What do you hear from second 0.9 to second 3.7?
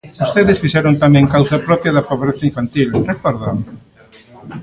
tamén causa propia da pobreza infantil, ¿recórdao?